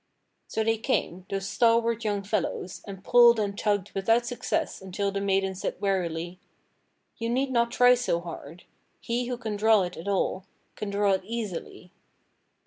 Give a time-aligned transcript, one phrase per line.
[0.47, 5.21] So they came, those stalwart young fellows, and pulled and tugged without success until the
[5.21, 6.39] maiden said wearily:
[7.21, 8.63] "A"ou need not try so hard.
[8.99, 11.91] He who can draw it at all can draw it easily."